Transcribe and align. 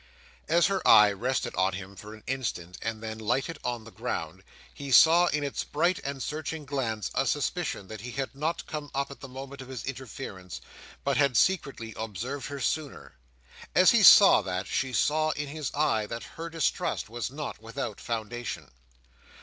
As 0.49 0.65
her 0.65 0.81
eye 0.87 1.11
rested 1.11 1.53
on 1.53 1.73
him 1.73 1.95
for 1.95 2.15
an 2.15 2.23
instant, 2.25 2.75
and 2.81 3.03
then 3.03 3.19
lighted 3.19 3.59
on 3.63 3.83
the 3.83 3.91
ground, 3.91 4.43
he 4.73 4.91
saw 4.91 5.27
in 5.27 5.43
its 5.43 5.63
bright 5.63 5.99
and 6.03 6.23
searching 6.23 6.65
glance 6.65 7.11
a 7.13 7.27
suspicion 7.27 7.87
that 7.87 8.01
he 8.01 8.09
had 8.13 8.33
not 8.33 8.65
come 8.65 8.89
up 8.95 9.11
at 9.11 9.19
the 9.19 9.27
moment 9.29 9.61
of 9.61 9.67
his 9.67 9.85
interference, 9.85 10.59
but 11.03 11.17
had 11.17 11.37
secretly 11.37 11.93
observed 11.95 12.47
her 12.47 12.59
sooner. 12.59 13.19
As 13.75 13.91
he 13.91 14.01
saw 14.01 14.41
that, 14.41 14.65
she 14.65 14.91
saw 14.91 15.29
in 15.33 15.49
his 15.49 15.71
eye 15.75 16.07
that 16.07 16.23
her 16.33 16.49
distrust 16.49 17.07
was 17.07 17.29
not 17.29 17.61
without 17.61 18.01
foundation. 18.01 18.71